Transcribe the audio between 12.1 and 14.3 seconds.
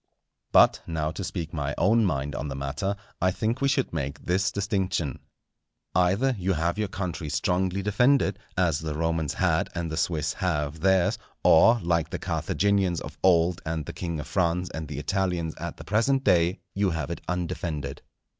Carthaginians of old and the King of